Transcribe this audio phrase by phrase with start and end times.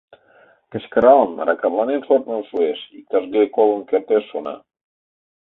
[0.71, 4.55] Кычкыралын, ракатланен шортмыжо шуэш— иктаж-кӧ колын кертеш шона.